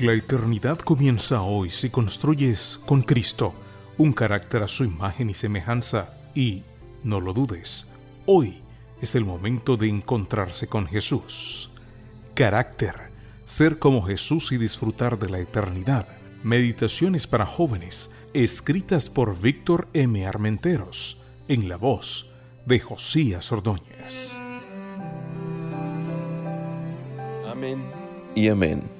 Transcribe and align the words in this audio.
La 0.00 0.14
eternidad 0.14 0.78
comienza 0.78 1.42
hoy 1.42 1.68
si 1.68 1.90
construyes 1.90 2.80
con 2.86 3.02
Cristo 3.02 3.52
un 3.98 4.14
carácter 4.14 4.62
a 4.62 4.68
su 4.68 4.84
imagen 4.84 5.28
y 5.28 5.34
semejanza 5.34 6.14
y, 6.34 6.62
no 7.04 7.20
lo 7.20 7.34
dudes, 7.34 7.86
hoy 8.24 8.62
es 9.02 9.14
el 9.14 9.26
momento 9.26 9.76
de 9.76 9.90
encontrarse 9.90 10.68
con 10.68 10.86
Jesús. 10.86 11.70
Carácter, 12.32 13.10
ser 13.44 13.78
como 13.78 14.00
Jesús 14.00 14.52
y 14.52 14.56
disfrutar 14.56 15.18
de 15.18 15.28
la 15.28 15.38
eternidad. 15.38 16.08
Meditaciones 16.44 17.26
para 17.26 17.44
jóvenes, 17.44 18.10
escritas 18.32 19.10
por 19.10 19.38
Víctor 19.38 19.86
M. 19.92 20.26
Armenteros, 20.26 21.20
en 21.46 21.68
la 21.68 21.76
voz 21.76 22.32
de 22.64 22.80
Josías 22.80 23.52
Ordóñez. 23.52 24.32
Amén 27.46 27.82
y 28.34 28.48
amén. 28.48 28.99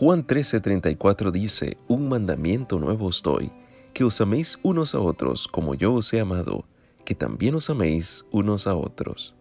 Juan 0.00 0.26
13:34 0.26 1.30
dice, 1.30 1.76
Un 1.86 2.08
mandamiento 2.08 2.78
nuevo 2.78 3.08
os 3.08 3.22
doy, 3.22 3.52
que 3.92 4.02
os 4.02 4.18
améis 4.22 4.58
unos 4.62 4.94
a 4.94 4.98
otros 4.98 5.46
como 5.46 5.74
yo 5.74 5.92
os 5.92 6.10
he 6.14 6.20
amado, 6.20 6.64
que 7.04 7.14
también 7.14 7.54
os 7.54 7.68
améis 7.68 8.24
unos 8.30 8.66
a 8.66 8.74
otros. 8.74 9.34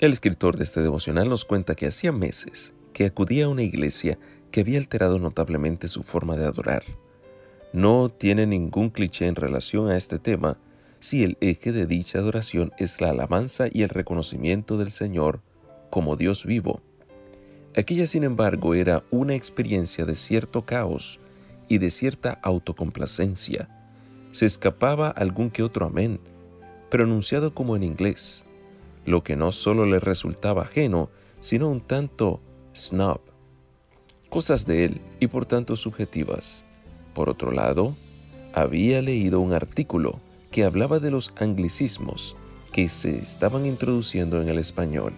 El 0.00 0.12
escritor 0.12 0.56
de 0.56 0.64
este 0.64 0.82
devocional 0.82 1.28
nos 1.28 1.44
cuenta 1.44 1.76
que 1.76 1.86
hacía 1.86 2.10
meses 2.10 2.74
que 2.92 3.06
acudía 3.06 3.44
a 3.44 3.50
una 3.50 3.62
iglesia 3.62 4.18
que 4.50 4.62
había 4.62 4.80
alterado 4.80 5.20
notablemente 5.20 5.86
su 5.86 6.02
forma 6.02 6.34
de 6.34 6.44
adorar. 6.44 6.82
No 7.72 8.08
tiene 8.08 8.48
ningún 8.48 8.90
cliché 8.90 9.28
en 9.28 9.36
relación 9.36 9.88
a 9.88 9.96
este 9.96 10.18
tema 10.18 10.58
si 10.98 11.22
el 11.22 11.38
eje 11.40 11.70
de 11.70 11.86
dicha 11.86 12.18
adoración 12.18 12.72
es 12.78 13.00
la 13.00 13.10
alabanza 13.10 13.66
y 13.70 13.82
el 13.82 13.90
reconocimiento 13.90 14.76
del 14.76 14.90
Señor 14.90 15.40
como 15.88 16.16
Dios 16.16 16.46
vivo. 16.46 16.82
Aquella, 17.74 18.06
sin 18.06 18.24
embargo, 18.24 18.74
era 18.74 19.02
una 19.10 19.34
experiencia 19.34 20.04
de 20.04 20.14
cierto 20.14 20.66
caos 20.66 21.20
y 21.68 21.78
de 21.78 21.90
cierta 21.90 22.38
autocomplacencia. 22.42 23.68
Se 24.30 24.44
escapaba 24.44 25.08
algún 25.08 25.50
que 25.50 25.62
otro 25.62 25.86
amén, 25.86 26.20
pronunciado 26.90 27.54
como 27.54 27.74
en 27.74 27.82
inglés, 27.82 28.44
lo 29.06 29.22
que 29.22 29.36
no 29.36 29.52
solo 29.52 29.86
le 29.86 30.00
resultaba 30.00 30.62
ajeno, 30.62 31.08
sino 31.40 31.70
un 31.70 31.80
tanto 31.80 32.40
snob. 32.74 33.20
Cosas 34.28 34.66
de 34.66 34.84
él 34.84 35.00
y 35.18 35.28
por 35.28 35.46
tanto 35.46 35.76
subjetivas. 35.76 36.66
Por 37.14 37.30
otro 37.30 37.52
lado, 37.52 37.96
había 38.52 39.00
leído 39.00 39.40
un 39.40 39.54
artículo 39.54 40.20
que 40.50 40.64
hablaba 40.64 40.98
de 40.98 41.10
los 41.10 41.32
anglicismos 41.36 42.36
que 42.70 42.88
se 42.88 43.18
estaban 43.18 43.64
introduciendo 43.64 44.40
en 44.42 44.48
el 44.50 44.58
español. 44.58 45.14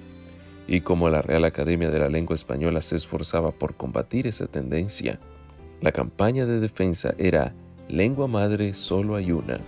Y 0.66 0.80
como 0.80 1.08
la 1.08 1.22
Real 1.22 1.44
Academia 1.44 1.90
de 1.90 1.98
la 1.98 2.08
Lengua 2.08 2.34
Española 2.34 2.80
se 2.82 2.96
esforzaba 2.96 3.52
por 3.52 3.74
combatir 3.74 4.26
esa 4.26 4.46
tendencia, 4.46 5.20
la 5.80 5.92
campaña 5.92 6.46
de 6.46 6.60
defensa 6.60 7.14
era 7.18 7.54
lengua 7.88 8.26
madre 8.26 8.72
solo 8.74 9.16
hay 9.16 9.32
una. 9.32 9.60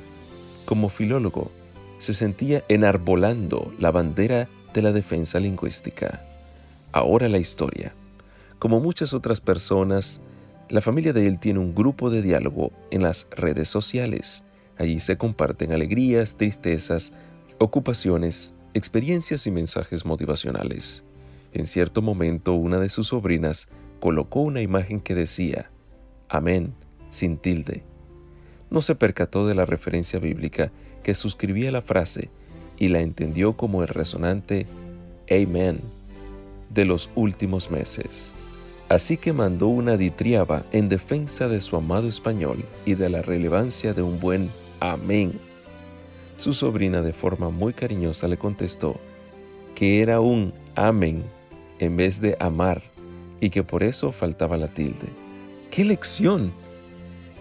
Como 0.64 0.88
filólogo, 0.88 1.50
se 1.98 2.12
sentía 2.12 2.64
enarbolando 2.68 3.72
la 3.78 3.90
bandera 3.90 4.48
de 4.72 4.82
la 4.82 4.92
defensa 4.92 5.38
lingüística. 5.38 6.24
Ahora 6.92 7.28
la 7.28 7.38
historia. 7.38 7.94
Como 8.58 8.80
muchas 8.80 9.12
otras 9.14 9.40
personas, 9.40 10.22
la 10.68 10.80
familia 10.80 11.12
de 11.12 11.26
él 11.26 11.38
tiene 11.38 11.60
un 11.60 11.74
grupo 11.74 12.10
de 12.10 12.22
diálogo 12.22 12.72
en 12.90 13.02
las 13.02 13.28
redes 13.30 13.68
sociales. 13.68 14.44
Allí 14.78 14.98
se 15.00 15.16
comparten 15.16 15.72
alegrías, 15.72 16.36
tristezas, 16.36 17.12
ocupaciones, 17.58 18.54
experiencias 18.76 19.46
y 19.46 19.50
mensajes 19.50 20.04
motivacionales. 20.04 21.02
En 21.52 21.66
cierto 21.66 22.02
momento 22.02 22.52
una 22.52 22.78
de 22.78 22.90
sus 22.90 23.08
sobrinas 23.08 23.68
colocó 24.00 24.40
una 24.40 24.60
imagen 24.60 25.00
que 25.00 25.14
decía, 25.14 25.70
Amén, 26.28 26.74
sin 27.08 27.38
tilde. 27.38 27.82
No 28.68 28.82
se 28.82 28.94
percató 28.94 29.46
de 29.46 29.54
la 29.54 29.64
referencia 29.64 30.18
bíblica 30.18 30.72
que 31.02 31.14
suscribía 31.14 31.70
la 31.72 31.82
frase 31.82 32.30
y 32.78 32.88
la 32.88 33.00
entendió 33.00 33.56
como 33.56 33.82
el 33.82 33.88
resonante 33.88 34.66
Amen 35.30 35.80
de 36.68 36.84
los 36.84 37.08
últimos 37.14 37.70
meses. 37.70 38.34
Así 38.88 39.16
que 39.16 39.32
mandó 39.32 39.68
una 39.68 39.96
ditriaba 39.96 40.64
en 40.72 40.88
defensa 40.88 41.48
de 41.48 41.60
su 41.60 41.76
amado 41.76 42.08
español 42.08 42.64
y 42.84 42.94
de 42.94 43.08
la 43.08 43.22
relevancia 43.22 43.94
de 43.94 44.02
un 44.02 44.20
buen 44.20 44.50
Amén. 44.80 45.32
Su 46.36 46.52
sobrina 46.52 47.02
de 47.02 47.12
forma 47.12 47.50
muy 47.50 47.72
cariñosa 47.72 48.28
le 48.28 48.36
contestó 48.36 49.00
que 49.74 50.02
era 50.02 50.20
un 50.20 50.52
Amén 50.74 51.24
en 51.78 51.96
vez 51.96 52.20
de 52.20 52.36
amar 52.40 52.82
y 53.40 53.50
que 53.50 53.62
por 53.62 53.82
eso 53.82 54.12
faltaba 54.12 54.56
la 54.56 54.68
tilde. 54.68 55.08
¡Qué 55.70 55.84
lección! 55.84 56.52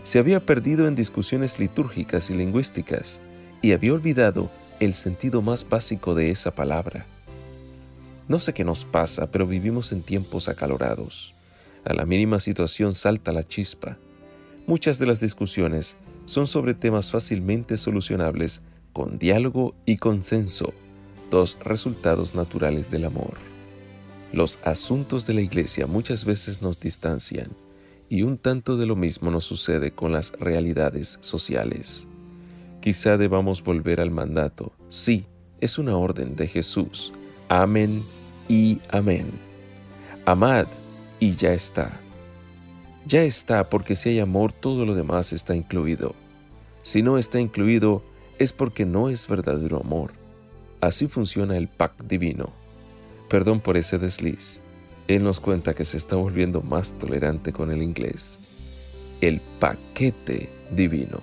Se 0.03 0.19
había 0.19 0.45
perdido 0.45 0.87
en 0.87 0.95
discusiones 0.95 1.59
litúrgicas 1.59 2.29
y 2.29 2.35
lingüísticas 2.35 3.21
y 3.61 3.71
había 3.71 3.93
olvidado 3.93 4.49
el 4.79 4.93
sentido 4.93 5.41
más 5.41 5.67
básico 5.67 6.13
de 6.13 6.31
esa 6.31 6.53
palabra. 6.53 7.05
No 8.27 8.39
sé 8.39 8.53
qué 8.53 8.63
nos 8.63 8.85
pasa, 8.85 9.31
pero 9.31 9.47
vivimos 9.47 9.91
en 9.91 10.01
tiempos 10.01 10.47
acalorados. 10.47 11.33
A 11.85 11.93
la 11.93 12.05
mínima 12.05 12.39
situación 12.39 12.95
salta 12.95 13.31
la 13.31 13.43
chispa. 13.43 13.97
Muchas 14.67 14.99
de 14.99 15.05
las 15.05 15.19
discusiones 15.19 15.97
son 16.25 16.47
sobre 16.47 16.73
temas 16.73 17.11
fácilmente 17.11 17.77
solucionables 17.77 18.61
con 18.95 19.19
diálogo 19.19 19.75
y 19.85 19.97
consenso, 19.97 20.73
dos 21.29 21.57
resultados 21.59 22.33
naturales 22.33 22.89
del 22.89 23.03
amor. 23.03 23.33
Los 24.31 24.57
asuntos 24.63 25.27
de 25.27 25.33
la 25.33 25.41
iglesia 25.41 25.85
muchas 25.85 26.23
veces 26.23 26.61
nos 26.61 26.79
distancian 26.79 27.51
y 28.07 28.21
un 28.21 28.37
tanto 28.37 28.77
de 28.77 28.85
lo 28.85 28.95
mismo 28.95 29.31
nos 29.31 29.43
sucede 29.43 29.91
con 29.91 30.13
las 30.13 30.31
realidades 30.39 31.17
sociales. 31.19 32.07
Quizá 32.79 33.17
debamos 33.17 33.61
volver 33.61 33.99
al 33.99 34.11
mandato. 34.11 34.71
Sí, 34.87 35.25
es 35.59 35.77
una 35.77 35.97
orden 35.97 36.37
de 36.37 36.47
Jesús. 36.47 37.11
Amén 37.49 38.01
y 38.47 38.79
amén. 38.91 39.25
Amad 40.25 40.67
y 41.19 41.33
ya 41.33 41.51
está. 41.51 41.99
Ya 43.05 43.23
está 43.23 43.69
porque 43.69 43.97
si 43.97 44.07
hay 44.07 44.19
amor 44.21 44.53
todo 44.53 44.85
lo 44.85 44.95
demás 44.95 45.33
está 45.33 45.53
incluido. 45.53 46.15
Si 46.81 47.01
no 47.01 47.17
está 47.17 47.41
incluido 47.41 48.14
es 48.39 48.53
porque 48.53 48.85
no 48.85 49.09
es 49.09 49.27
verdadero 49.27 49.79
amor. 49.79 50.11
Así 50.81 51.07
funciona 51.07 51.57
el 51.57 51.67
pack 51.67 52.03
divino. 52.03 52.51
Perdón 53.29 53.59
por 53.59 53.77
ese 53.77 53.97
desliz. 53.97 54.61
Él 55.07 55.23
nos 55.23 55.39
cuenta 55.39 55.73
que 55.73 55.85
se 55.85 55.97
está 55.97 56.15
volviendo 56.15 56.61
más 56.61 56.97
tolerante 56.97 57.53
con 57.53 57.71
el 57.71 57.81
inglés. 57.81 58.39
El 59.21 59.41
paquete 59.59 60.49
divino. 60.71 61.19